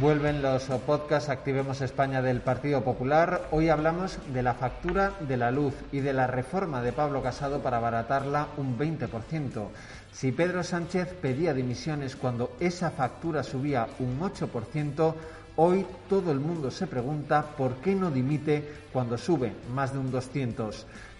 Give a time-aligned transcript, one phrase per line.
[0.00, 3.48] Vuelven los podcasts Activemos España del Partido Popular.
[3.50, 7.62] Hoy hablamos de la factura de la luz y de la reforma de Pablo Casado
[7.62, 9.66] para abaratarla un 20%.
[10.12, 15.14] Si Pedro Sánchez pedía dimisiones cuando esa factura subía un 8%,
[15.56, 20.12] hoy todo el mundo se pregunta por qué no dimite cuando sube más de un
[20.12, 20.74] 200%.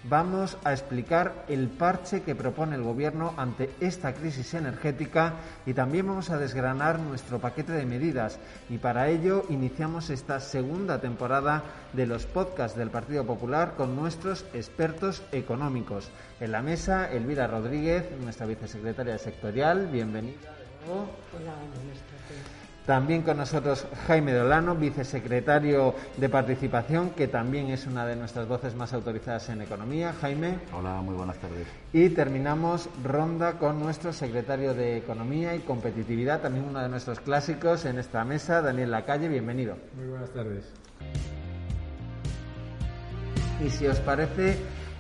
[0.05, 5.35] Vamos a explicar el parche que propone el Gobierno ante esta crisis energética
[5.67, 8.39] y también vamos a desgranar nuestro paquete de medidas.
[8.71, 14.45] Y para ello iniciamos esta segunda temporada de los podcasts del Partido Popular con nuestros
[14.55, 16.11] expertos económicos.
[16.39, 19.89] En la mesa, Elvira Rodríguez, nuestra vicesecretaria sectorial.
[19.89, 21.11] Bienvenida de nuevo.
[21.37, 21.55] Hola.
[22.89, 28.75] También con nosotros Jaime Dolano, vicesecretario de Participación, que también es una de nuestras voces
[28.75, 30.15] más autorizadas en economía.
[30.23, 30.59] Jaime.
[30.73, 31.67] Hola, muy buenas tardes.
[31.93, 37.85] Y terminamos ronda con nuestro secretario de Economía y Competitividad, también uno de nuestros clásicos
[37.85, 39.29] en esta mesa, Daniel Lacalle.
[39.29, 39.77] Bienvenido.
[39.95, 40.65] Muy buenas tardes.
[43.63, 44.57] Y si os parece,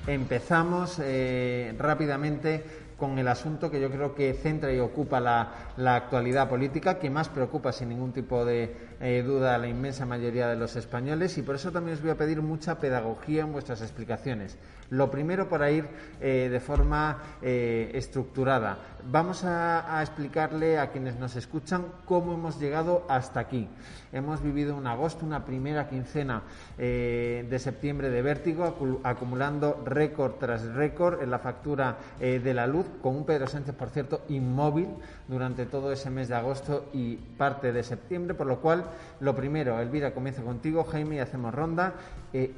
[0.06, 2.64] empezamos eh, rápidamente
[2.98, 7.08] con el asunto que yo creo que centra y ocupa la, la actualidad política, que
[7.08, 11.38] más preocupa sin ningún tipo de eh, duda a la inmensa mayoría de los españoles
[11.38, 14.58] y por eso también os voy a pedir mucha pedagogía en vuestras explicaciones.
[14.90, 15.86] Lo primero para ir
[16.20, 18.78] eh, de forma eh, estructurada.
[19.04, 23.68] Vamos a, explicarle a quienes nos escuchan cómo hemos llegado hasta aquí.
[24.12, 26.42] Hemos vivido un agosto, una primera quincena
[26.76, 33.16] de septiembre de vértigo, acumulando récord tras récord en la factura de la luz, con
[33.16, 34.88] un Pedro Sánchez, por cierto, inmóvil
[35.28, 38.87] durante todo ese mes de agosto y parte de septiembre, por lo cual,
[39.20, 41.94] lo primero, Elvira, comienzo contigo, Jaime, y hacemos ronda.
[42.32, 42.52] Eh,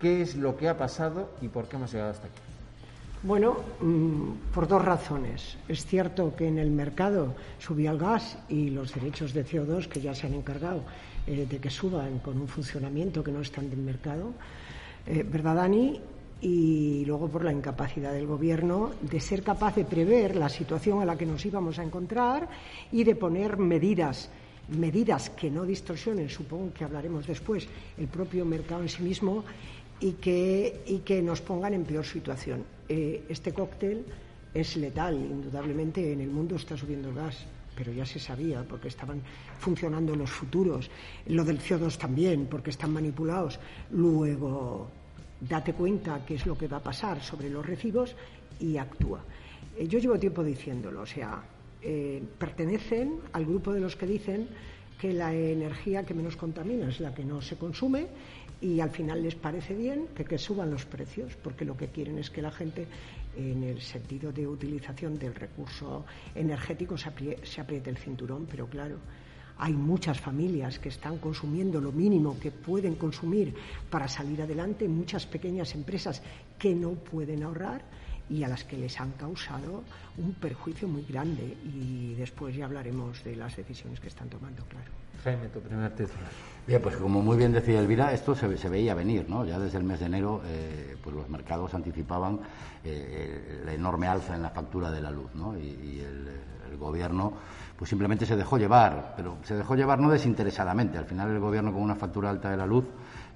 [0.00, 2.40] ¿Qué es lo que ha pasado y por qué hemos llegado hasta aquí?
[3.22, 5.56] Bueno, mmm, por dos razones.
[5.68, 10.00] Es cierto que en el mercado subía el gas y los derechos de CO2 que
[10.00, 10.82] ya se han encargado
[11.26, 14.32] eh, de que suban con un funcionamiento que no están en mercado,
[15.06, 16.00] eh, ¿verdad, Dani?
[16.40, 21.06] Y luego por la incapacidad del Gobierno de ser capaz de prever la situación a
[21.06, 22.46] la que nos íbamos a encontrar
[22.92, 24.28] y de poner medidas
[24.68, 27.66] medidas que no distorsionen, supongo que hablaremos después,
[27.98, 29.44] el propio mercado en sí mismo
[30.00, 32.64] y que, y que nos pongan en peor situación.
[32.88, 34.04] Eh, este cóctel
[34.52, 37.46] es letal, indudablemente en el mundo está subiendo el gas,
[37.76, 39.20] pero ya se sabía porque estaban
[39.58, 40.90] funcionando los futuros.
[41.26, 43.60] Lo del CO2 también, porque están manipulados.
[43.90, 44.88] Luego,
[45.40, 48.16] date cuenta qué es lo que va a pasar sobre los recibos
[48.58, 49.22] y actúa.
[49.76, 51.42] Eh, yo llevo tiempo diciéndolo, o sea,
[51.82, 54.48] eh, pertenecen al grupo de los que dicen
[54.98, 58.06] que la energía que menos contamina es la que no se consume
[58.60, 62.30] y al final les parece bien que, suban los precios, porque lo que quieren es
[62.30, 62.86] que la gente,
[63.36, 67.10] en el sentido de utilización del recurso energético, se,
[67.42, 68.96] se apriete el cinturón, pero claro.
[69.58, 73.54] Hay muchas familias que están consumiendo lo mínimo que pueden consumir
[73.88, 76.22] para salir adelante, muchas pequeñas empresas
[76.58, 77.82] que no pueden ahorrar
[78.28, 79.82] y a las que les han causado
[80.18, 81.56] un perjuicio muy grande.
[81.64, 84.90] Y después ya hablaremos de las decisiones que están tomando, claro.
[85.24, 86.30] Jaime, tu primer titular.
[86.66, 89.44] Bien, pues como muy bien decía Elvira, esto se, se veía venir, ¿no?
[89.44, 92.40] Ya desde el mes de enero, eh, pues los mercados anticipaban
[92.84, 95.56] eh, la enorme alza en la factura de la luz, ¿no?
[95.58, 96.28] Y, y el,
[96.70, 97.32] el, gobierno,
[97.76, 100.98] pues simplemente se dejó llevar, pero se dejó llevar no desinteresadamente.
[100.98, 102.90] Al final el gobierno con una factura alta de la luz eh,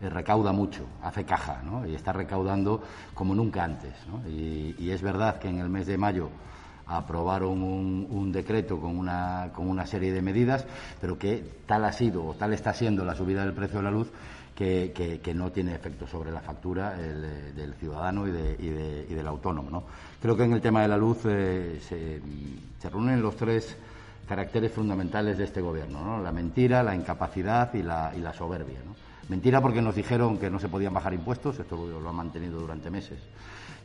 [0.09, 1.87] recauda mucho, hace caja, ¿no?
[1.87, 4.27] Y está recaudando como nunca antes, ¿no?
[4.28, 6.31] Y, es verdad que en el mes de mayo
[6.87, 10.66] aprobaron un, decreto con una, con una serie de medidas,
[11.00, 13.91] pero que tal ha sido o tal está siendo la subida del precio de la
[13.91, 14.10] luz
[14.55, 19.15] que, no tiene efecto sobre la factura el, del ciudadano y, de, y, de, y,
[19.15, 19.71] del autónomo.
[19.71, 19.84] ¿no?
[20.21, 22.21] Creo que en el tema de la luz eh, se,
[22.78, 23.77] se, reúnen los tres
[24.28, 26.22] caracteres fundamentales de este gobierno, ¿no?
[26.22, 28.80] la mentira, la incapacidad y la, y la soberbia.
[29.30, 32.91] Mentira porque nos dijeron que no se podían bajar impuestos, esto lo han mantenido durante
[32.91, 33.21] meses,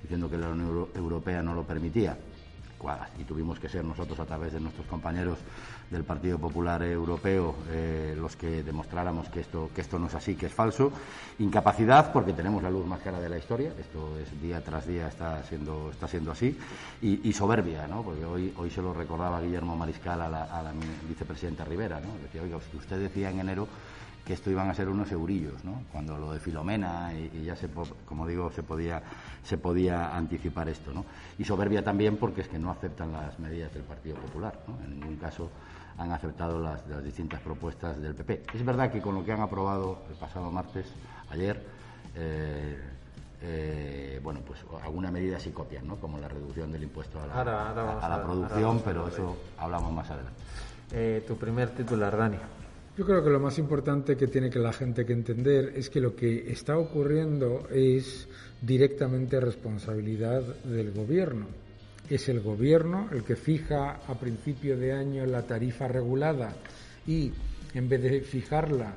[0.01, 2.17] diciendo que la Unión Europea no lo permitía
[3.17, 5.39] y tuvimos que ser nosotros a través de nuestros compañeros
[5.89, 10.35] del Partido Popular Europeo eh, los que demostráramos que esto, que esto no es así,
[10.35, 10.91] que es falso.
[11.39, 15.07] Incapacidad porque tenemos la luz más cara de la historia, esto es día tras día
[15.07, 16.57] está siendo, está siendo así,
[17.01, 18.03] y, soberbia, ¿no?
[18.03, 20.71] porque hoy, hoy se lo recordaba Guillermo Mariscal a la, a la
[21.07, 22.09] vicepresidenta Rivera, ¿no?
[22.21, 23.67] decía, oiga, usted decía en enero
[24.25, 25.83] que esto iban a ser unos eurillos, ¿no?
[25.91, 27.69] Cuando lo de Filomena y, ya se,
[28.07, 29.01] como digo, se podía,
[29.43, 31.05] se podía anticipar esto, ¿no?
[31.37, 34.83] Y soberbia también porque es que no aceptan las medidas del Partido Popular, ¿no?
[34.83, 35.51] En ningún caso
[35.97, 38.43] han aceptado las, las distintas propuestas del PP.
[38.53, 40.87] Es verdad que con lo que han aprobado el pasado martes,
[41.29, 41.63] ayer,
[42.15, 42.81] eh,
[43.41, 45.97] eh, bueno, pues alguna medida sí copian, ¿no?
[45.97, 50.41] Como la reducción del impuesto a la, producción, pero eso hablamos más adelante.
[50.91, 52.37] Eh, tu primer titular, Dani.
[52.97, 55.99] Yo creo que lo más importante que tiene que la gente que entender es que
[55.99, 58.25] lo que está ocurriendo es
[58.61, 61.45] directamente responsabilidad del gobierno.
[62.09, 66.55] Es el gobierno el que fija a principio de año la tarifa regulada
[67.05, 67.33] y
[67.73, 68.93] en vez de fijarla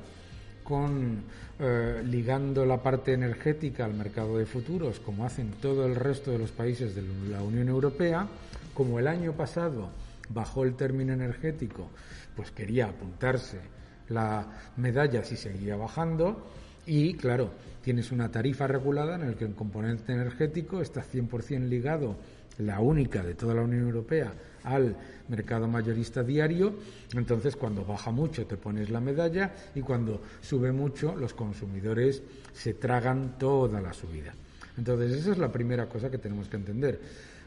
[0.63, 1.21] con
[1.59, 6.37] eh, ligando la parte energética al mercado de futuros, como hacen todo el resto de
[6.37, 8.25] los países de la Unión Europea,
[8.73, 9.89] como el año pasado
[10.29, 11.89] bajó el término energético,
[12.33, 13.78] pues quería apuntarse
[14.09, 14.45] la
[14.77, 16.47] medalla si seguía bajando
[16.85, 17.51] y claro,
[17.83, 22.15] tienes una tarifa regulada en la que el componente energético está 100% ligado,
[22.57, 24.33] la única de toda la Unión Europea,
[24.63, 24.95] al
[25.29, 26.73] mercado mayorista diario,
[27.13, 32.21] entonces cuando baja mucho te pones la medalla y cuando sube mucho los consumidores
[32.53, 34.33] se tragan toda la subida.
[34.77, 36.99] Entonces esa es la primera cosa que tenemos que entender.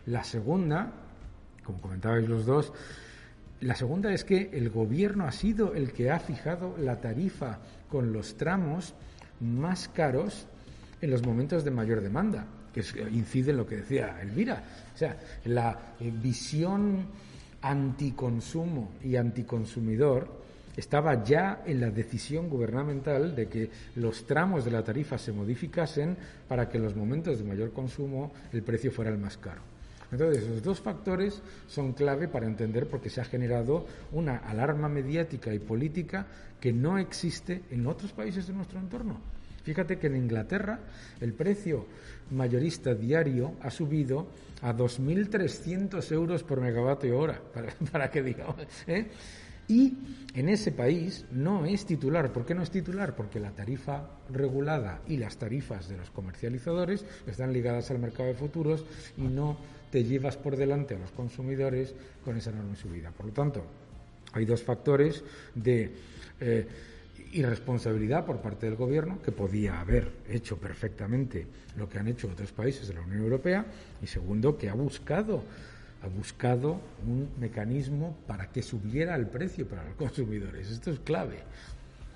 [0.06, 0.92] La segunda,
[1.64, 2.72] como comentabais los dos,
[3.62, 8.12] la segunda es que el gobierno ha sido el que ha fijado la tarifa con
[8.12, 8.94] los tramos
[9.40, 10.46] más caros
[11.00, 12.82] en los momentos de mayor demanda, que
[13.12, 14.64] incide en lo que decía Elvira.
[14.94, 17.06] O sea, la eh, visión
[17.60, 20.42] anticonsumo y anticonsumidor
[20.76, 26.16] estaba ya en la decisión gubernamental de que los tramos de la tarifa se modificasen
[26.48, 29.71] para que en los momentos de mayor consumo el precio fuera el más caro.
[30.12, 34.88] Entonces, esos dos factores son clave para entender por qué se ha generado una alarma
[34.88, 36.26] mediática y política
[36.60, 39.20] que no existe en otros países de nuestro entorno.
[39.64, 40.80] Fíjate que en Inglaterra
[41.20, 41.86] el precio
[42.30, 44.26] mayorista diario ha subido
[44.60, 47.40] a 2.300 euros por megavatio hora,
[47.92, 48.66] para, que digamos.
[48.86, 49.08] ¿eh?
[49.68, 49.96] Y
[50.34, 52.32] en ese país no es titular.
[52.32, 53.14] ¿Por qué no es titular?
[53.14, 58.34] Porque la tarifa regulada y las tarifas de los comercializadores están ligadas al mercado de
[58.34, 58.84] futuros
[59.16, 59.56] y no
[59.92, 61.94] te llevas por delante a los consumidores
[62.24, 63.10] con esa enorme subida.
[63.10, 63.62] Por lo tanto,
[64.32, 65.22] hay dos factores
[65.54, 65.92] de
[66.40, 66.66] eh,
[67.32, 71.46] irresponsabilidad por parte del gobierno, que podía haber hecho perfectamente
[71.76, 73.66] lo que han hecho otros países de la Unión Europea,
[74.02, 75.44] y segundo, que ha buscado
[76.02, 80.68] ha buscado un mecanismo para que subiera el precio para los consumidores.
[80.68, 81.38] Esto es clave.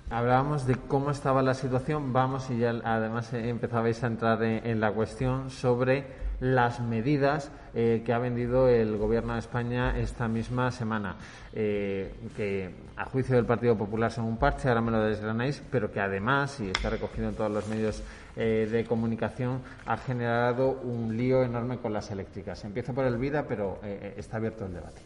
[0.09, 4.91] Hablábamos de cómo estaba la situación, vamos y ya además empezabais a entrar en la
[4.91, 11.15] cuestión sobre las medidas eh, que ha vendido el Gobierno de España esta misma semana,
[11.53, 15.91] eh, que a juicio del Partido Popular son un parche, ahora me lo desgranáis, pero
[15.91, 18.01] que además, y está recogido en todos los medios
[18.35, 22.63] eh, de comunicación, ha generado un lío enorme con las eléctricas.
[22.65, 23.79] Empiezo por el Vida, pero
[24.15, 25.01] está abierto el debate.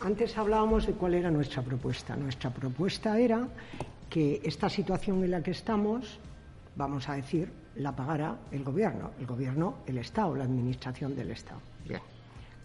[0.00, 2.16] Antes hablábamos de cuál era nuestra propuesta.
[2.16, 3.46] Nuestra propuesta era
[4.08, 6.18] que esta situación en la que estamos,
[6.74, 11.60] vamos a decir, la pagará el gobierno, el gobierno, el Estado, la administración del Estado.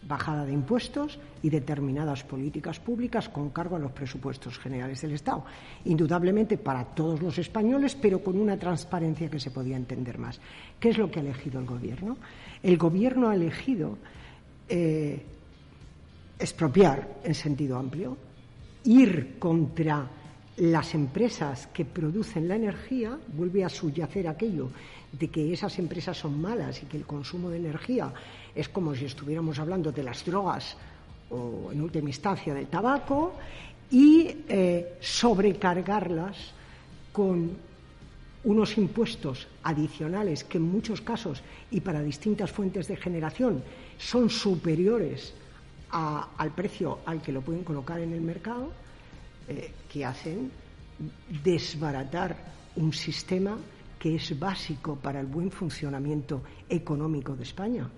[0.01, 5.43] Bajada de impuestos y determinadas políticas públicas con cargo a los presupuestos generales del Estado.
[5.83, 10.39] Indudablemente para todos los españoles, pero con una transparencia que se podía entender más.
[10.79, 12.17] ¿Qué es lo que ha elegido el gobierno?
[12.63, 13.97] El gobierno ha elegido
[14.69, 15.21] eh,
[16.39, 18.15] expropiar en sentido amplio,
[18.85, 20.07] ir contra
[20.59, 24.69] las empresas que producen la energía, vuelve a subyacer aquello
[25.11, 28.13] de que esas empresas son malas y que el consumo de energía
[28.53, 30.75] es como si estuviéramos hablando de las drogas
[31.29, 33.33] o en última instancia del tabaco
[33.89, 36.35] y eh, sobrecargarlas
[37.13, 37.51] con
[38.43, 43.63] unos impuestos adicionales que en muchos casos y para distintas fuentes de generación
[43.97, 45.33] son superiores
[45.91, 48.71] al precio al que lo pueden colocar en el mercado,
[49.49, 50.51] eh, que hacen
[51.43, 52.35] desbaratar
[52.75, 53.57] un sistema
[53.97, 57.89] que es básico para el buen funcionamiento económico de España.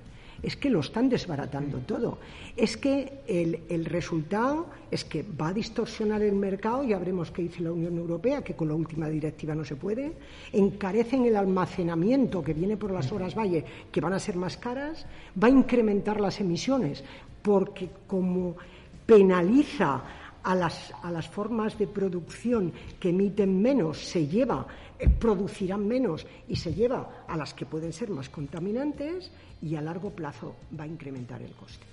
[0.41, 2.17] Es que lo están desbaratando todo.
[2.57, 7.61] Es que el, resultado es que va a distorsionar el mercado, ya veremos qué dice
[7.61, 10.13] la Unión Europea, que con la última directiva no se puede.
[10.51, 15.05] Encarecen el almacenamiento que viene por las horas valle, que van a ser más caras.
[15.41, 17.03] Va a incrementar las emisiones,
[17.43, 18.55] porque como
[19.05, 20.03] penaliza
[20.43, 24.65] a las, a las formas de producción que emiten menos, se lleva
[24.99, 29.31] eh, producirán menos y se lleva a las que pueden ser más contaminantes
[29.61, 31.85] y a largo plazo va a incrementar el coste.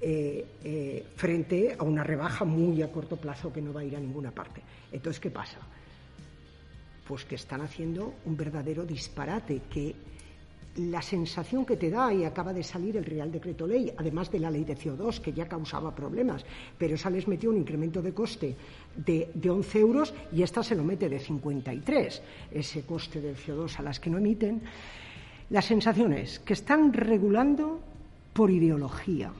[0.00, 3.96] Eh, eh, frente a una rebaja muy a corto plazo que no va a ir
[3.96, 4.60] a ninguna parte.
[4.92, 5.58] Entonces, ¿qué pasa?
[7.06, 9.94] pues que están haciendo un verdadero disparate, que
[10.76, 14.40] la sensación que te da, y acaba de salir el Real Decreto Ley, además de
[14.40, 16.44] la ley de CO2, que ya causaba problemas,
[16.76, 18.56] pero esa les metió un incremento de coste
[18.96, 23.78] de, de 11 euros y esta se lo mete de 53, ese coste del CO2
[23.78, 24.62] a las que no emiten.
[25.50, 27.80] La sensación es que están regulando
[28.32, 29.32] por ideología,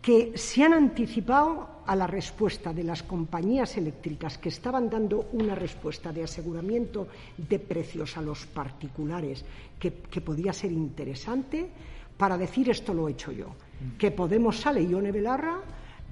[0.00, 5.54] que se han anticipado a la respuesta de las compañías eléctricas que estaban dando una
[5.54, 9.44] respuesta de aseguramiento de precios a los particulares
[9.78, 11.68] que, que podía ser interesante.
[12.16, 13.54] Para decir esto lo he hecho yo.
[13.98, 15.60] Que Podemos sale Ione Belarra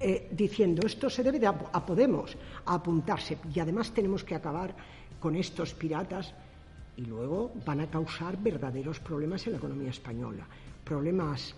[0.00, 3.38] eh, diciendo esto se debe de a, a Podemos a apuntarse.
[3.54, 4.74] Y además tenemos que acabar
[5.18, 6.34] con estos piratas
[6.96, 10.46] y luego van a causar verdaderos problemas en la economía española,
[10.84, 11.54] problemas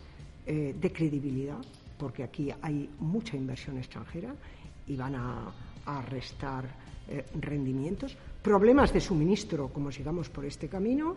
[0.47, 1.59] eh, de credibilidad,
[1.99, 4.35] porque aquí hay mucha inversión extranjera
[4.87, 5.53] y van a,
[5.87, 6.65] a restar
[7.09, 11.17] eh, rendimientos, problemas de suministro, como sigamos por este camino,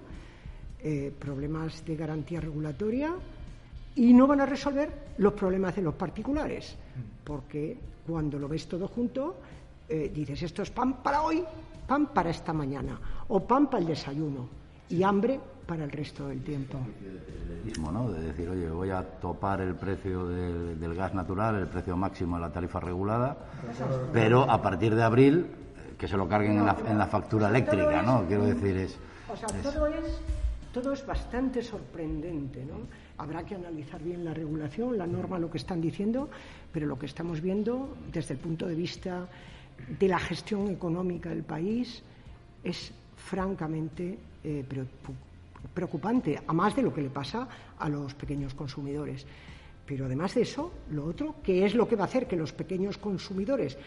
[0.81, 3.13] eh, problemas de garantía regulatoria
[3.95, 6.75] y no van a resolver los problemas de los particulares,
[7.23, 9.37] porque cuando lo ves todo junto,
[9.89, 11.43] eh, dices esto es pan para hoy,
[11.87, 14.47] pan para esta mañana, o pan para el desayuno
[14.89, 16.79] y hambre para el resto del tiempo.
[17.63, 18.09] Mismo, ¿no?
[18.11, 22.37] De decir, oye, voy a topar el precio del, del gas natural, el precio máximo
[22.37, 23.37] de la tarifa regulada,
[24.11, 27.49] pero a partir de abril eh, que se lo carguen en la, en la factura
[27.49, 28.25] eléctrica, ¿no?
[28.25, 28.97] Quiero decir, es...
[29.31, 30.19] O sea, es- todo es,
[30.73, 32.79] todo es bastante sorprendente, ¿no?
[33.19, 36.29] Habrá que analizar bien la regulación, la norma, lo que están diciendo,
[36.71, 39.27] pero lo que estamos viendo desde el punto de vista
[39.99, 42.01] de la gestión económica del país
[42.63, 45.13] es francamente eh, preocu-
[45.73, 47.47] preocupante, a más de lo que le pasa
[47.77, 49.25] a los pequeños consumidores.
[49.85, 52.53] Pero además de eso, lo otro, que es lo que va a hacer que los
[52.53, 53.77] pequeños consumidores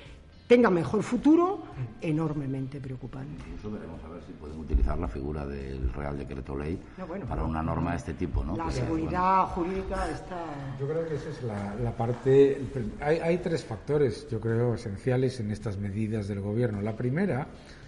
[0.48, 1.62] tengan mejor futuro,
[2.00, 3.42] enormemente preocupante.
[3.48, 7.24] Incluso veremos a ver si podemos utilizar la figura del Real Decreto Ley No, bueno,
[7.26, 8.56] para una norma de este tipo, ¿no?
[8.56, 10.44] La Que sea, seguridad jurídica está.
[10.78, 12.60] Yo creo que esa es la, la parte.
[12.72, 16.82] prim- Hay, hay tres factores, yo creo, esenciales en estas medidas del gobierno.
[16.82, 17.46] La primera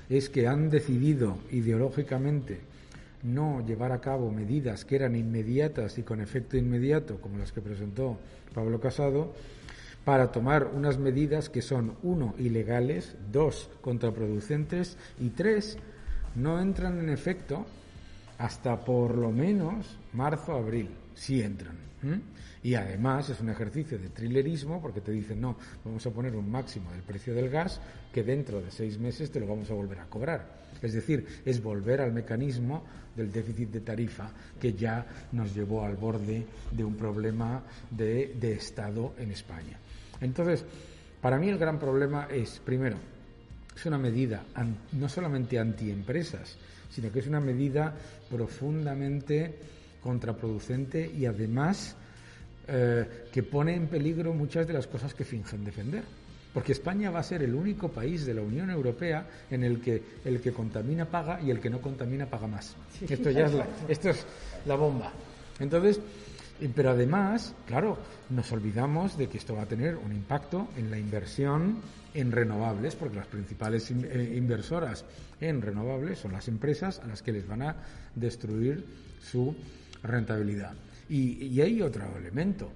[0.08, 2.60] es que han decidido ideológicamente
[3.24, 7.60] no llevar a cabo medidas que eran inmediatas y con efecto inmediato, como las que
[7.60, 8.18] presentó
[8.54, 9.32] Pablo Casado,
[10.04, 15.78] para tomar unas medidas que son, uno, ilegales, dos, contraproducentes y tres,
[16.34, 17.64] no entran en efecto
[18.38, 21.76] hasta por lo menos marzo, abril, sí entran.
[22.62, 26.50] Y además es un ejercicio de trilerismo porque te dicen, no, vamos a poner un
[26.50, 27.80] máximo del precio del gas
[28.12, 30.64] que dentro de seis meses te lo vamos a volver a cobrar.
[30.82, 32.84] Es decir, es volver al mecanismo
[33.16, 34.30] del déficit de tarifa
[34.60, 39.78] que ya nos llevó al borde de un problema de, Estado en España.
[40.20, 40.64] Entonces,
[41.20, 42.96] para mí el gran problema es, primero,
[43.74, 44.44] es una medida
[44.92, 46.56] no solamente antiempresas,
[46.90, 47.94] sino que es una medida
[48.30, 49.58] profundamente
[50.04, 51.96] contraproducente y además
[52.68, 56.04] eh, que pone en peligro muchas de las cosas que fingen defender.
[56.52, 60.00] Porque España va a ser el único país de la Unión Europea en el que
[60.24, 62.76] el que contamina paga y el que no contamina paga más.
[63.08, 64.24] Esto ya es la, esto es
[64.66, 65.10] la bomba.
[65.58, 65.98] Entonces,
[66.76, 67.98] pero además, claro,
[68.30, 71.78] nos olvidamos de que esto va a tener un impacto en la inversión
[72.14, 75.04] en renovables, porque las principales in- eh, inversoras
[75.40, 77.74] en renovables son las empresas a las que les van a
[78.14, 78.84] destruir
[79.20, 79.56] su
[80.04, 80.74] rentabilidad.
[81.08, 82.70] Y, y hay otro elemento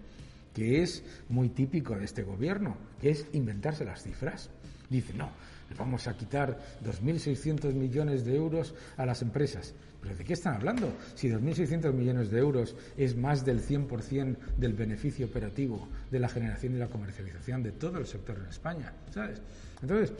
[0.53, 4.51] que es muy típico de este gobierno, que es inventarse las cifras.
[4.91, 5.31] Dice, no,
[5.79, 9.75] vamos a quitar 2.600 millones de euros a las empresas.
[10.01, 10.93] ¿Pero de qué están hablando?
[11.15, 16.75] Si 2.600 millones de euros es más del 100% del beneficio operativo de la generación
[16.75, 19.41] y la comercialización de todo el sector en España, ¿sabes?
[19.83, 20.13] Entonces,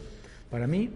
[0.49, 0.89] para mí,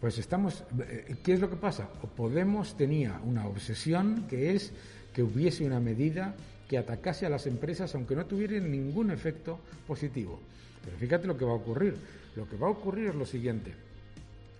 [0.00, 0.64] pues estamos...
[0.80, 1.88] eh, ¿Qué es lo que pasa?
[2.16, 4.72] Podemos tenía una obsesión que es
[5.12, 6.34] que hubiese una medida
[6.68, 10.40] que atacase a las empresas aunque no tuvieran ningún efecto positivo.
[10.84, 11.96] Pero fíjate lo que va a ocurrir.
[12.36, 13.74] Lo que va a ocurrir es lo siguiente.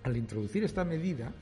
[0.02, 1.33] Al introducir esta medida,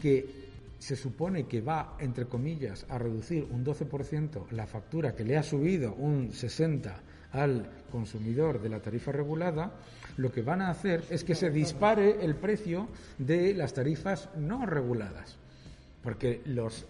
[0.00, 5.36] que se supone que va, entre comillas, a reducir un 12% la factura que le
[5.36, 6.92] ha subido un 60%
[7.32, 9.72] al consumidor de la tarifa regulada,
[10.16, 12.88] lo que van a hacer es que se dispare el precio
[13.18, 15.38] de las tarifas no reguladas.
[16.02, 16.86] Porque los,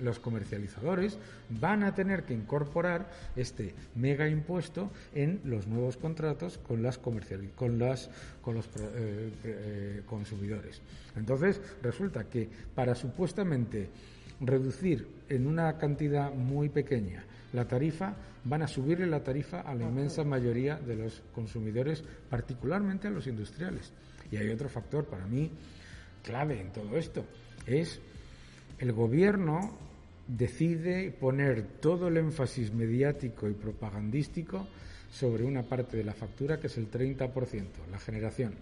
[0.00, 1.18] los comercializadores
[1.60, 7.52] van a tener que incorporar este mega impuesto en los nuevos contratos con, las comerciali-
[7.54, 8.08] con, las,
[8.40, 10.80] con los eh, eh, consumidores.
[11.16, 13.90] Entonces, resulta que para supuestamente
[14.40, 19.84] reducir en una cantidad muy pequeña la tarifa, van a subirle la tarifa a la
[19.84, 23.92] inmensa mayoría de los consumidores, particularmente a los industriales.
[24.30, 25.50] Y hay otro factor para mí
[26.22, 27.24] clave en todo esto.
[27.66, 28.00] Es
[28.78, 29.72] el gobierno
[30.26, 34.66] decide poner todo el énfasis mediático y propagandístico
[35.10, 37.30] sobre una parte de la factura que es el 30%,
[37.90, 38.54] la generación.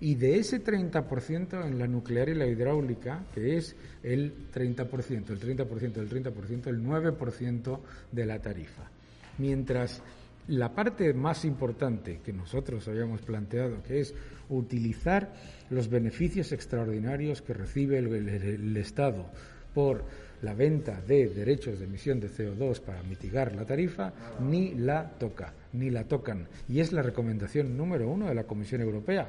[0.00, 5.40] Y de ese 30% en la nuclear y la hidráulica, que es el 30%, el
[5.40, 7.80] 30%, el 30%, el 9%
[8.12, 8.90] de la tarifa.
[9.38, 10.02] Mientras
[10.48, 14.14] la parte más importante que nosotros habíamos planteado, que es
[14.48, 15.32] utilizar
[15.70, 19.26] los beneficios extraordinarios que recibe el, Estado
[19.74, 20.04] por
[20.42, 25.52] la venta de derechos de emisión de CO2 para mitigar la tarifa, ni la toca,
[25.72, 26.46] ni la tocan.
[26.68, 29.28] Y es la recomendación número uno de la Comisión Europea,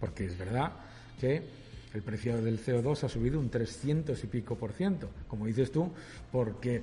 [0.00, 0.72] porque es verdad
[1.20, 1.42] que
[1.92, 5.92] el precio del CO2 ha subido un 300 y pico por ciento, como dices tú,
[6.32, 6.82] porque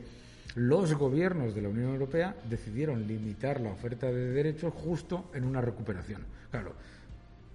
[0.56, 5.62] los gobiernos de la Unión Europea decidieron limitar la oferta de derechos justo en una
[5.62, 6.24] recuperación.
[6.50, 6.74] Claro,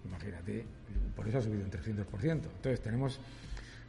[0.04, 0.64] imagínate,
[1.14, 2.30] por eso ha subido un 300%.
[2.30, 3.20] Entonces tenemos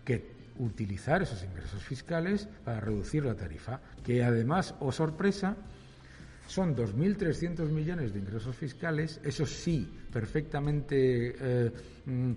[0.03, 5.55] que utilizar esos ingresos fiscales para reducir la tarifa, que además, o sorpresa,
[6.47, 11.71] son 2.300 millones de ingresos fiscales, eso sí, perfectamente eh,
[12.05, 12.31] mm,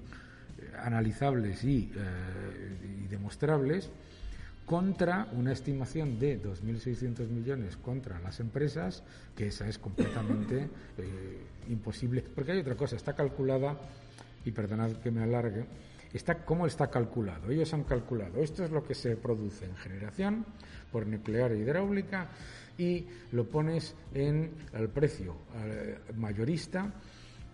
[0.83, 3.89] analizables y, eh, y demostrables,
[4.71, 9.03] contra una estimación de 2.600 millones contra las empresas,
[9.35, 12.23] que esa es completamente eh, imposible.
[12.23, 13.77] Porque hay otra cosa, está calculada,
[14.45, 15.67] y perdonad que me alargue,
[16.13, 17.51] está cómo está calculado.
[17.51, 20.47] Ellos han calculado, esto es lo que se produce en generación
[20.93, 22.29] por nuclear e hidráulica
[22.79, 25.35] y lo pones en el precio
[25.65, 26.95] eh, mayorista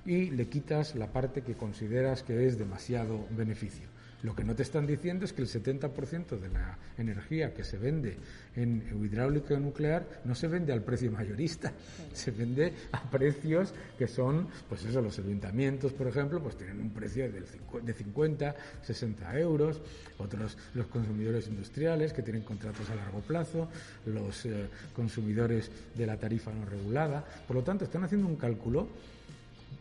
[0.04, 3.95] y le quitas la parte que consideras que es demasiado beneficio.
[4.26, 7.78] Lo que no te están diciendo es que el 70% de la energía que se
[7.78, 8.16] vende
[8.56, 11.72] en hidráulica o nuclear no se vende al precio mayorista,
[12.12, 16.90] se vende a precios que son, pues eso, los ayuntamientos, por ejemplo, pues tienen un
[16.90, 19.80] precio de 50, 60 euros,
[20.18, 23.68] otros los consumidores industriales que tienen contratos a largo plazo,
[24.06, 27.24] los eh, consumidores de la tarifa no regulada.
[27.46, 28.88] Por lo tanto, están haciendo un cálculo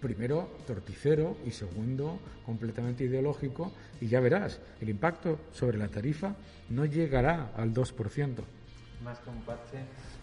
[0.05, 6.35] primero torticero y segundo completamente ideológico y ya verás, el impacto sobre la tarifa
[6.69, 8.43] no llegará al 2%.
[9.03, 9.79] Más que un parche,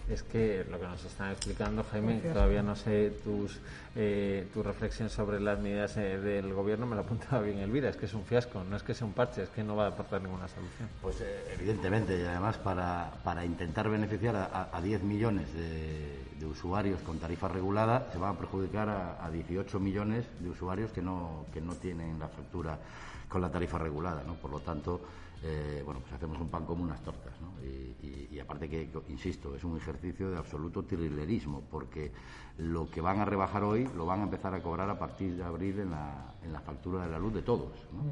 [0.09, 3.61] es que lo que nos están explicando, Jaime, todavía no sé tus,
[3.95, 7.97] eh, tu reflexión sobre las medidas eh, del gobierno, me lo apuntaba bien Elvira, es
[7.97, 9.89] que es un fiasco, no es que sea un parche, es que no va a
[9.91, 10.89] aportar ninguna solución.
[11.01, 16.19] Pues eh, evidentemente, y además para, para intentar beneficiar a, a- a 10 millones de,
[16.41, 20.91] de usuarios con tarifa regulada, se van a perjudicar a, a 18 millones de usuarios
[20.91, 22.79] que no, que no tienen la factura
[23.29, 24.35] con la tarifa regulada, ¿no?
[24.35, 25.01] Por lo tanto,
[25.45, 27.49] eh, bueno, pues hacemos un pan como unas tortas, ¿no?
[27.67, 32.13] Y, y- y aparte que, insisto, es un ejercicio de absoluto tirrilerismo, porque
[32.59, 35.43] lo que van a rebajar hoy lo van a empezar a cobrar a partir de
[35.45, 38.03] abril en la, en la factura de la luz de todos, ¿no?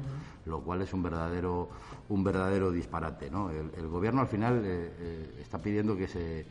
[0.51, 1.69] Lo cual es un verdadero,
[2.09, 3.49] un verdadero disparate, ¿no?
[3.49, 6.45] El, el gobierno al final eh, eh, está pidiendo que se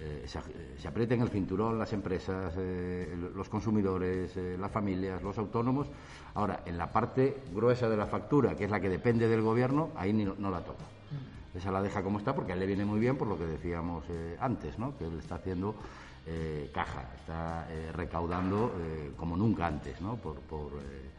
[0.00, 5.22] eh, se, aj- se aprieten el cinturón las empresas, eh, los consumidores, eh, las familias,
[5.22, 5.86] los autónomos.
[6.34, 9.90] Ahora, en la parte gruesa de la factura, que es la que depende del gobierno,
[9.96, 10.84] ahí ni- no la toca.
[11.54, 13.44] Esa la deja como está porque a él le viene muy bien por lo que
[13.44, 14.96] decíamos eh, antes, ¿no?
[14.96, 15.74] que él está haciendo
[16.26, 20.14] eh, caja, está eh, recaudando eh, como nunca antes, ¿no?
[20.16, 21.10] por, por, eh,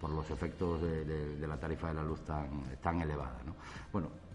[0.00, 3.40] por los efectos de, de- de la tarifa de la luz tan, tan elevada.
[3.44, 3.56] ¿no?
[3.92, 4.29] Bueno, eh,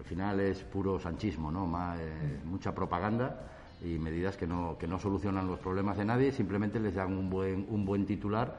[0.00, 1.66] al final es puro sanchismo, ¿no?
[1.66, 3.36] Ma- eh, mucha propaganda
[3.84, 7.28] y medidas que no, que no solucionan los problemas de nadie, simplemente les dan un
[7.28, 8.58] buen, un buen titular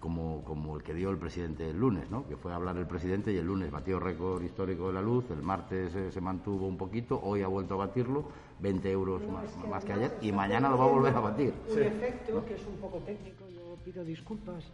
[0.00, 2.26] como, como el que dio el presidente el lunes, ¿no?
[2.28, 5.30] que fue a hablar el presidente y el lunes batió récord histórico de la luz,
[5.30, 8.24] el martes eh, se mantuvo un poquito, hoy ha vuelto a batirlo,
[8.60, 11.54] 20 euros más, más que ayer y mañana lo va a volver a batir.
[11.70, 14.64] Un efecto que es un poco técnico, yo pido disculpas,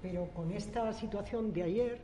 [0.00, 2.00] pero con esta situación de ayer,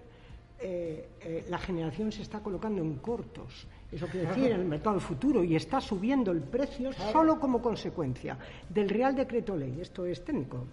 [0.60, 3.66] eh, eh, la generación se está colocando en cortos.
[3.90, 8.36] Eso quiere decir, en el mercado futuro, y está subiendo el precio solo como consecuencia
[8.68, 9.78] del Real Decreto Ley.
[9.80, 10.66] Esto es técnico.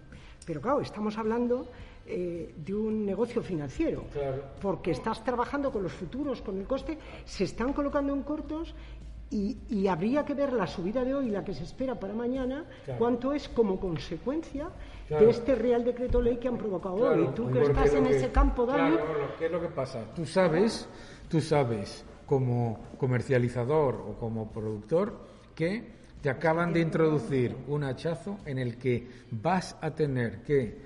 [0.44, 1.68] Pero claro, estamos hablando
[2.06, 4.04] eh, de un negocio financiero,
[4.60, 8.74] porque estás trabajando con los futuros, con el coste, se están colocando en cortos
[9.30, 12.64] y, y habría que ver la subida de hoy, la que se espera para mañana,
[12.98, 14.68] cuánto es como consecuencia
[15.08, 15.24] Claro.
[15.26, 17.28] de este Real Decreto Ley que han provocado hoy.
[17.34, 19.06] Tú que estás en que- ese campo, Dani, Claro,
[19.38, 20.04] ¿qué es lo que pasa?
[20.14, 20.88] Tú sabes,
[21.28, 25.18] tú sabes como comercializador o como productor
[25.54, 30.78] que te acaban de introducir un hachazo en el que vas a tener que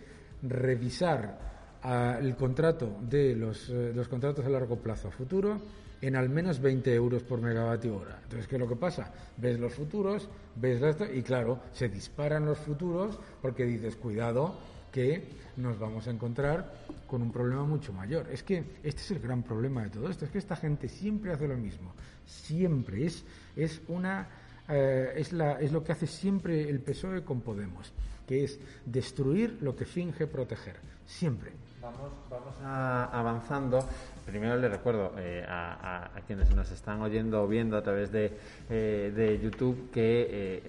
[0.43, 1.39] revisar
[1.83, 5.59] ah, el contrato de los, eh, los contratos a largo plazo a futuro
[6.01, 8.19] en al menos 20 euros por megavatio hora.
[8.23, 9.13] Entonces, ¿qué es lo que pasa?
[9.37, 10.97] Ves los futuros, ves las...
[11.15, 14.57] Y claro, se disparan los futuros porque dices, cuidado,
[14.93, 16.73] que nos vamos a encontrar
[17.07, 18.29] con un problema mucho mayor.
[18.31, 21.33] Es que este es el gran problema de todo esto, es que esta gente siempre
[21.33, 21.93] hace lo mismo,
[22.25, 24.29] siempre es, es una
[24.69, 27.93] eh, es, la, es lo que hace siempre el PSOE con Podemos,
[28.27, 31.53] que es destruir lo que finge proteger, siempre.
[31.81, 33.87] Vamos, vamos avanzando.
[34.27, 38.33] Primero le recuerdo eh, a, quienes nos están oyendo o viendo a través de,
[38.69, 40.63] eh, de YouTube que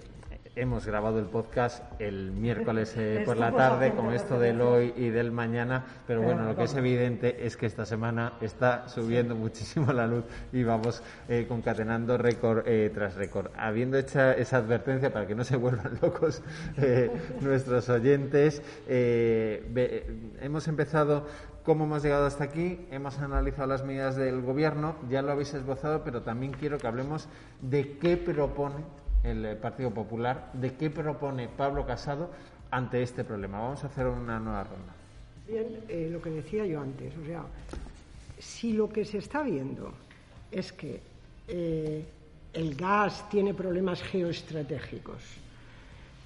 [0.60, 5.08] hemos grabado el podcast el miércoles eh, por la tarde con esto del hoy y
[5.10, 9.92] del mañana, pero bueno, lo que es evidente es que esta semana está subiendo muchísimo
[9.92, 13.50] la luz y vamos eh, concatenando récord eh, tras récord.
[13.56, 16.42] Habiendo hecho esa advertencia para que no se vuelvan locos
[17.40, 21.26] nuestros oyentes, hemos empezado
[21.62, 26.02] cómo hemos llegado hasta aquí, hemos analizado las medidas del Gobierno, ya lo habéis esbozado,
[26.02, 27.28] pero también quiero que hablemos
[27.60, 28.84] de qué propone
[29.22, 30.50] el eh, Partido Popular.
[30.52, 32.30] ¿De qué propone Pablo Casado
[32.70, 33.60] ante este problema?
[33.60, 34.92] Vamos a hacer una nueva ronda.
[35.48, 37.42] Bien, eh, lo que decía yo antes, o sea,
[38.38, 39.92] si lo que se está viendo
[40.50, 41.00] es que
[41.48, 42.04] eh,
[42.52, 45.22] el gas tiene problemas geoestratégicos,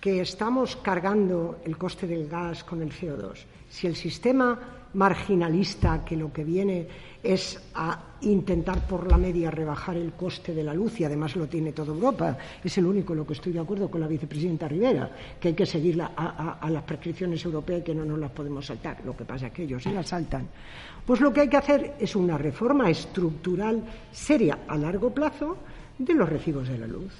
[0.00, 4.58] que estamos cargando el coste del gas con el CO2, si el sistema
[4.94, 6.86] marginalista que lo que viene
[7.22, 11.46] es a intentar por la media rebajar el coste de la luz y además lo
[11.46, 12.36] tiene toda Europa.
[12.62, 15.54] Es el único en lo que estoy de acuerdo con la vicepresidenta Rivera, que hay
[15.54, 18.98] que seguir a, las prescripciones europeas y que no nos las podemos saltar.
[19.04, 20.48] Lo que pasa es que ellos se las saltan.
[21.06, 25.56] Pues lo que hay que hacer es una reforma estructural seria a largo plazo
[25.98, 27.12] de los recibos de la luz.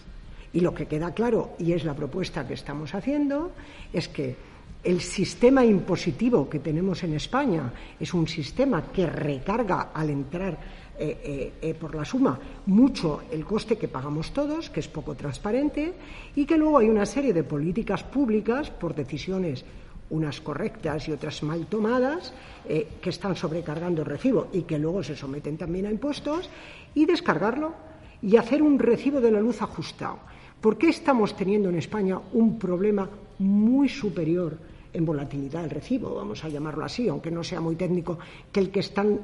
[0.52, 3.52] Y lo que queda claro, y es la propuesta que estamos haciendo,
[3.92, 4.37] es que
[4.85, 10.59] el sistema impositivo que tenemos en España es un sistema que recarga al entrar
[10.99, 15.14] eh, eh, eh, por la suma mucho el coste que pagamos todos, que es poco
[15.14, 15.95] transparente,
[16.35, 19.64] y que luego hay una serie de políticas públicas por decisiones
[20.11, 22.35] unas correctas y otras mal tomadas,
[22.66, 26.51] que están sobrecargando el recibo y que luego se someten también a impuestos,
[26.95, 27.73] y descargarlo
[28.21, 30.18] y hacer un recibo de la luz ajustado.
[30.61, 34.59] ¿Por qué estamos teniendo en España un problema muy superior
[34.92, 38.18] en volatilidad del recibo, vamos a llamarlo así, aunque no sea muy técnico,
[38.50, 39.18] que el que están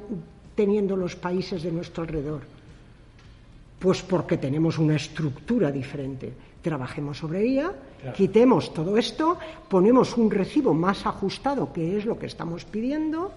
[0.59, 2.41] teniendo los países de nuestro alrededor?
[3.79, 6.33] Pues porque tenemos una estructura diferente.
[6.61, 7.71] Trabajemos sobre ella,
[8.13, 9.37] quitemos todo esto,
[9.69, 13.31] ponemos un recibo más ajustado, que es lo que estamos pidiendo,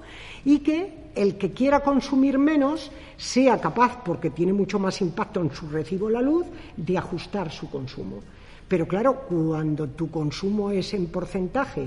[0.44, 5.54] y que el que quiera consumir menos sea capaz, porque tiene mucho más impacto en
[5.54, 8.18] su recibo la luz, de ajustar su consumo.
[8.66, 11.86] Pero claro, cuando tu consumo es en porcentaje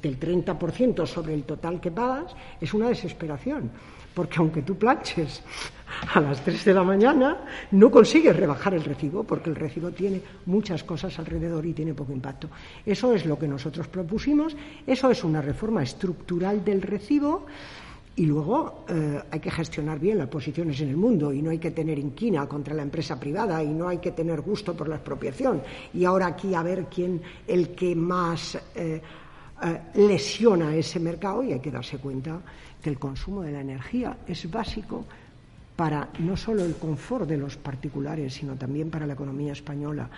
[0.00, 3.70] del 30% sobre el total que pagas, es una desesperación.
[4.14, 5.42] Porque aunque tú planches
[6.14, 7.36] a las 3 de la mañana,
[7.72, 12.12] no consigues rebajar el recibo, porque el recibo tiene muchas cosas alrededor y tiene poco
[12.12, 12.48] impacto.
[12.84, 14.56] Eso es lo que nosotros propusimos,
[14.86, 17.46] eso es una reforma estructural del recibo.
[18.18, 21.58] Y luego eh, hay que gestionar bien las posiciones en el mundo y no hay
[21.58, 24.96] que tener inquina contra la empresa privada y no hay que tener gusto por la
[24.96, 25.60] expropiación.
[25.92, 29.02] Y ahora aquí a ver quién, el que más eh,
[29.94, 32.40] lesiona ese mercado y hay que darse cuenta
[32.82, 35.04] que el consumo de la energía es básico
[35.74, 40.08] para no solo el confort de los particulares, sino también para la economía española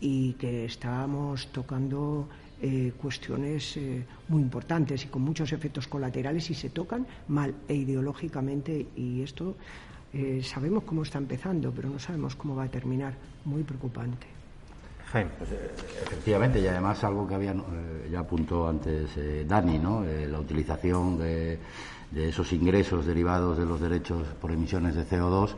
[0.00, 2.28] y que estamos tocando
[2.62, 7.74] eh, cuestiones eh, muy importantes y con muchos efectos colaterales y se tocan mal e
[7.74, 9.56] ideológicamente y esto
[10.42, 13.14] sabemos cómo está empezando, pero no sabemos cómo va a terminar.
[13.44, 14.39] Muy preocupante.
[15.12, 15.70] Pues, eh,
[16.04, 20.04] efectivamente, y además algo que había, eh, ya apuntó antes eh, Dani, ¿no?
[20.04, 21.58] la utilización de,
[22.14, 25.54] esos ingresos derivados de los derechos por emisiones de CO2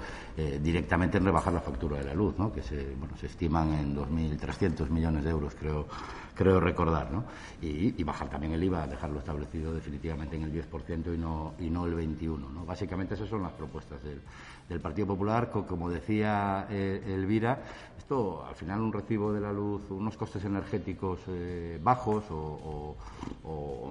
[0.61, 2.53] directamente en rebajar la factura de la luz, ¿no?
[2.53, 5.87] que se, bueno, se estiman en 2.300 millones de euros, creo,
[6.35, 7.25] creo recordar, ¿no?
[7.61, 11.87] Y, bajar también el IVA, dejarlo establecido definitivamente en el 10% y no, y no
[11.87, 12.53] el 21%.
[12.53, 12.65] ¿no?
[12.67, 14.21] Básicamente esas son las propuestas del,
[14.69, 17.62] del Partido Popular, como decía Elvira,
[18.03, 22.97] esto, al final, un recibo de la luz, unos costes energéticos eh, bajos o,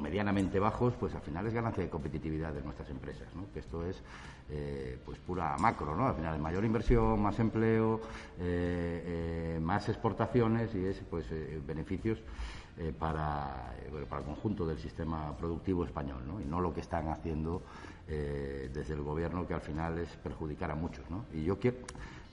[0.02, 3.28] medianamente bajos, pues al final es ganancia de competitividad de nuestras empresas.
[3.54, 4.02] Que esto es,
[4.50, 6.08] eh, pues, pura macro, ¿no?
[6.08, 8.02] Al final, mayor inversión, más empleo,
[8.40, 11.26] eh, más exportaciones y es, pues,
[11.66, 12.20] beneficios
[12.98, 13.74] para,
[14.10, 16.42] para el conjunto del sistema productivo español, ¿no?
[16.42, 17.62] Y no lo que están haciendo
[18.08, 21.06] desde el gobierno, que al final es perjudicar a muchos.
[21.34, 21.78] Y yo quiero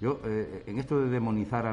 [0.01, 1.73] yo, eh, en esto de demonizar a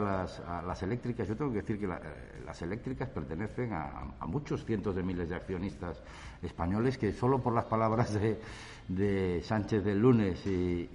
[0.63, 5.03] las, eléctricas, yo tengo que decir que eh, las eléctricas pertenecen a, muchos cientos de
[5.03, 6.01] miles de accionistas
[6.41, 10.88] españoles que solo por las palabras de, Sánchez del lunes y,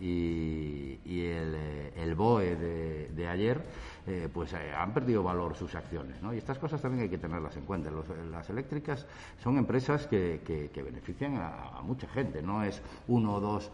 [1.06, 3.60] el, eh, BOE de, ayer,
[4.06, 6.16] eh, pues eh, han perdido valor sus acciones.
[6.32, 7.90] Y estas cosas también hay que tenerlas en cuenta.
[8.30, 9.06] las eléctricas
[9.42, 10.40] son empresas que,
[10.72, 13.70] que, benefician a, mucha gente, no es uno o dos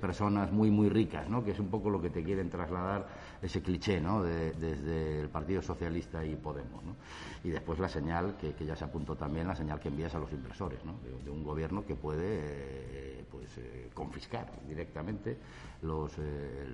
[0.00, 1.44] personas muy, muy ricas, ¿no?
[1.44, 3.06] que es un poco lo que te quieren trasladar
[3.42, 4.22] ese cliché ¿no?
[4.22, 6.82] desde el Partido Socialista y Podemos.
[6.84, 6.96] ¿no?
[7.44, 10.32] Y después la señal, que, ya se apuntó también, la señal que envías a los
[10.32, 10.94] inversores, ¿no?
[11.24, 13.48] de, un gobierno que puede pues,
[13.94, 15.36] confiscar directamente
[15.82, 16.12] los,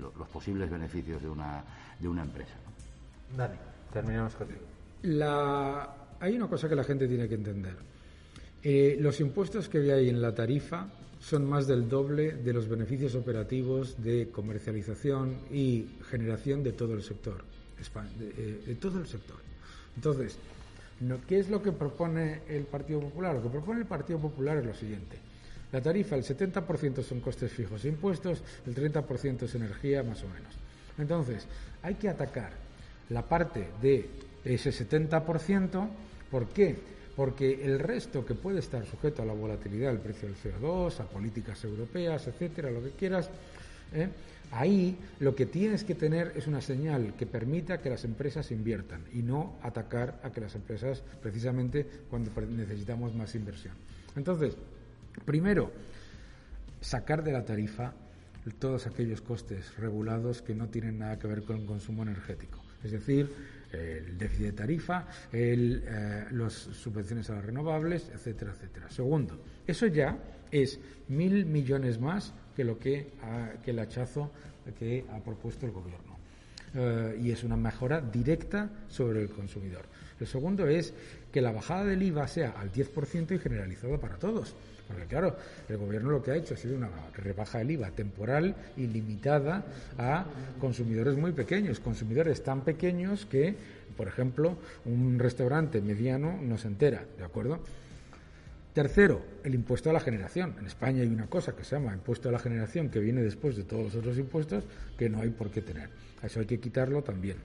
[0.01, 1.63] los, posibles beneficios de una,
[1.99, 2.55] de una empresa.
[3.37, 3.57] Dani,
[3.93, 4.61] terminamos contigo.
[5.03, 5.97] La...
[6.21, 7.77] Hay una cosa que la gente tiene que entender.
[8.63, 10.87] Eh, los impuestos que hay en la tarifa
[11.25, 17.03] son más del doble de los beneficios operativos de comercialización y generación de todo el
[17.03, 17.43] sector.
[18.19, 18.33] De,
[18.73, 19.37] eh, todo el sector.
[19.97, 20.37] Entonces,
[21.27, 23.35] ¿qué es lo que propone el Partido Popular?
[23.35, 25.17] Lo que propone el Partido Popular es lo siguiente.
[25.73, 30.29] La tarifa, el 70% son costes fijos e impuestos, el 30% es energía, más o
[30.29, 30.53] menos.
[30.99, 31.47] Entonces,
[31.83, 32.53] hay que atacar
[33.09, 34.09] la parte de
[34.45, 35.89] ese 70%.
[36.31, 36.77] ¿Por qué?
[37.17, 41.05] Porque el resto que puede estar sujeto a la volatilidad del precio del CO2, a
[41.05, 43.31] políticas europeas, etcétera, lo que quieras,
[43.93, 44.09] ¿eh?
[44.51, 49.03] ahí lo que tienes que tener es una señal que permita que las empresas inviertan
[49.13, 53.75] y no atacar a que las empresas, precisamente cuando necesitamos más inversión.
[54.17, 54.57] Entonces,
[55.25, 55.71] primero,
[56.81, 57.95] sacar de la tarifa
[58.59, 62.93] todos aquellos costes regulados que no tienen nada que ver con el consumo energético es
[62.93, 63.31] decir,
[63.73, 68.91] el déficit de tarifa, el, eh, las subvenciones a las renovables, etcétera, etcétera.
[68.91, 70.17] Segundo, eso ya
[70.51, 73.13] es mil millones más que lo que,
[73.63, 74.31] que el hachazo
[74.79, 76.15] que ha propuesto el gobierno.
[76.77, 79.85] Eh, y es una mejora directa sobre el consumidor.
[80.19, 80.93] El segundo es
[81.31, 84.55] que la bajada del IVA sea al 10% y generalizada para todos.
[84.87, 85.37] Porque claro,
[85.69, 89.65] el gobierno lo que ha hecho ha sido una rebaja del IVA temporal y limitada
[89.99, 90.27] a
[90.61, 93.57] consumidores muy pequeños, consumidores tan pequeños que,
[93.97, 97.61] por ejemplo, un restaurante mediano no se entera, ¿de acuerdo?
[98.75, 100.57] Tercero, el impuesto a la generación.
[100.59, 103.57] En España hay una cosa que se llama impuesto a la generación que viene después
[103.57, 104.65] de todos los otros impuestos
[104.99, 105.91] que no hay por qué tener.
[106.23, 107.37] Eso hay que quitarlo también.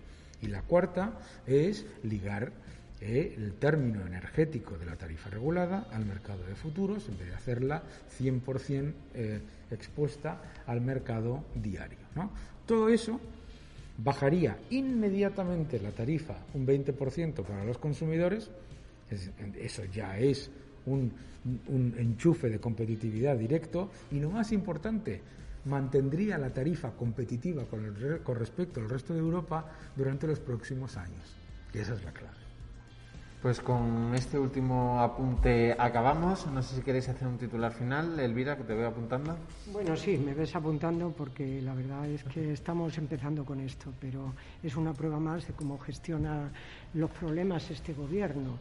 [0.41, 2.51] Y la cuarta es ligar
[3.01, 7.35] eh, el término energético de la tarifa regulada al mercado de futuros en vez de
[7.35, 7.81] hacerla
[8.19, 9.39] 100% eh,
[9.71, 11.97] expuesta al mercado diario.
[12.65, 13.19] Todo eso
[13.97, 18.49] bajaría inmediatamente la tarifa un 20% para los consumidores,
[19.57, 20.51] eso ya es
[20.85, 21.11] un,
[21.97, 25.21] enchufe de competitividad directo y lo más importante,
[25.65, 31.35] mantendría la tarifa competitiva con, con respecto al resto de Europa durante los próximos años.
[31.73, 32.48] Y esa es la clave.
[33.41, 36.45] Pues con este último apunte acabamos.
[36.47, 39.37] No sé si queréis hacer un titular final, Elvira, que te voy apuntando.
[39.71, 44.33] Bueno, sí, me ves apuntando porque la verdad es que estamos empezando con esto, pero
[44.61, 46.51] es una prueba más de cómo gestiona
[46.93, 48.57] los problemas este gobierno.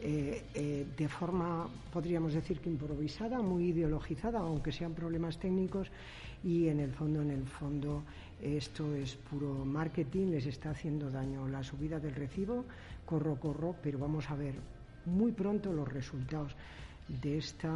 [0.00, 5.88] Eh, eh, de forma, podríamos decir que improvisada, muy ideologizada, aunque sean problemas técnicos,
[6.42, 8.02] y en el fondo, en el fondo,
[8.42, 12.64] esto es puro marketing, les está haciendo daño la subida del recibo
[13.06, 14.54] corro, corro, pero vamos a ver
[15.06, 16.54] muy pronto los resultados
[17.08, 17.70] de esta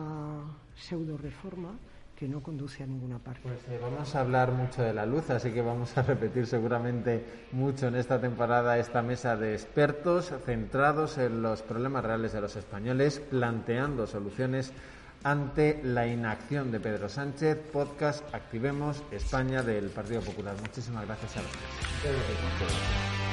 [0.74, 1.72] pseudo reforma
[2.16, 3.42] que no conduce a ninguna parte.
[3.42, 7.22] Pues eh, vamos a hablar mucho de la luz, así que vamos a repetir seguramente
[7.52, 12.56] mucho en esta temporada esta mesa de expertos centrados en los problemas reales de los
[12.56, 14.72] españoles, planteando soluciones
[15.22, 17.58] ante la inacción de Pedro Sánchez.
[17.72, 20.54] Podcast Activemos España del Partido Popular.
[20.60, 23.25] Muchísimas gracias a